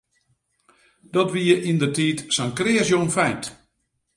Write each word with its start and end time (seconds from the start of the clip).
Dat 1.13 1.29
wie 1.33 1.53
yndertiid 1.69 2.19
sa'n 2.35 2.51
kreas 2.57 2.87
jongfeint. 2.91 3.45